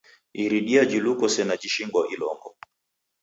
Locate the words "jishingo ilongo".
1.61-2.49